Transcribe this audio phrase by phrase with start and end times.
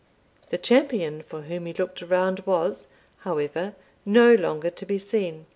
[0.49, 2.87] The champion for whom he looked around was,
[3.19, 5.45] however, no longer to be seen.